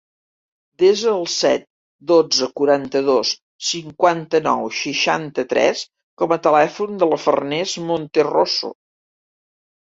Desa 0.83 1.09
el 1.09 1.25
set, 1.33 1.65
dotze, 2.11 2.47
quaranta-dos, 2.61 3.33
cinquanta-nou, 3.73 4.63
seixanta-tres 4.79 5.85
com 6.23 6.35
a 6.37 6.39
telèfon 6.49 6.97
de 7.05 7.11
la 7.13 7.21
Farners 7.27 7.77
Monterroso. 7.93 8.73